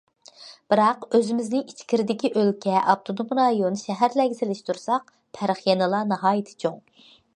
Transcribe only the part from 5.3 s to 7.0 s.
پەرق يەنىلا ناھايىتى چوڭ.